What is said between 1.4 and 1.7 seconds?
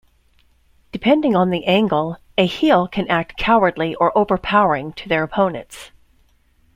the